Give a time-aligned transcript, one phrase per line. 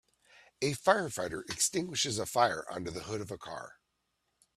[0.63, 3.77] A firefighter extinguishes a fire under the hood of a car